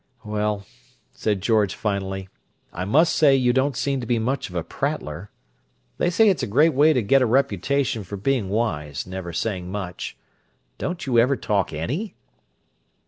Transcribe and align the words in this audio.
"Well," 0.25 0.65
said 1.13 1.41
George 1.41 1.75
finally, 1.75 2.27
"I 2.73 2.85
must 2.85 3.15
say 3.15 3.35
you 3.35 3.53
don't 3.53 3.77
seem 3.77 4.01
to 4.01 4.07
be 4.07 4.17
much 4.17 4.49
of 4.49 4.55
a 4.55 4.63
prattler. 4.63 5.29
They 5.99 6.09
say 6.09 6.27
it's 6.27 6.41
a 6.41 6.47
great 6.47 6.73
way 6.73 6.91
to 6.91 7.03
get 7.03 7.21
a 7.21 7.27
reputation 7.27 8.03
for 8.03 8.17
being 8.17 8.49
wise, 8.49 9.05
never 9.05 9.31
saying 9.31 9.71
much. 9.71 10.17
Don't 10.79 11.05
you 11.05 11.19
ever 11.19 11.35
talk 11.37 11.69
_any? 11.69 12.13